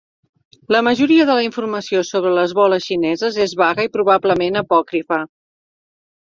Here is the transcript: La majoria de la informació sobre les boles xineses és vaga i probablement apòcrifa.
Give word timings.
La 0.75 0.79
majoria 0.87 1.27
de 1.29 1.35
la 1.39 1.43
informació 1.47 2.01
sobre 2.13 2.33
les 2.39 2.57
boles 2.61 2.87
xineses 2.93 3.39
és 3.47 3.55
vaga 3.63 3.89
i 3.91 3.95
probablement 4.01 4.61
apòcrifa. 4.67 5.25